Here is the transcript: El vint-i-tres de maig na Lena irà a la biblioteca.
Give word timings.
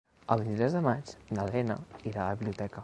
El 0.35 0.43
vint-i-tres 0.45 0.77
de 0.77 0.81
maig 0.87 1.13
na 1.39 1.47
Lena 1.53 1.79
irà 2.13 2.25
a 2.27 2.31
la 2.33 2.43
biblioteca. 2.43 2.79